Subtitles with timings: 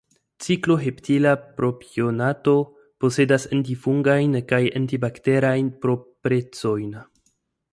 [0.43, 2.55] Cikloheptila propionato
[3.05, 6.97] posedas antifungajn kaj antibakteriajn proprecojn.